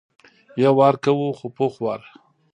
یو 0.63 0.73
وار 0.79 0.95
کوو 1.03 1.27
خو 1.37 1.47
پوخ 1.55 1.73
وار. 1.83 2.01